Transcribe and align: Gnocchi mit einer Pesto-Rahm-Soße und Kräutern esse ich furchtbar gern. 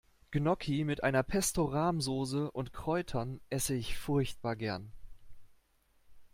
Gnocchi 0.31 0.83
mit 0.83 1.03
einer 1.03 1.21
Pesto-Rahm-Soße 1.21 2.49
und 2.49 2.73
Kräutern 2.73 3.39
esse 3.51 3.75
ich 3.75 3.99
furchtbar 3.99 4.55
gern. 4.55 4.91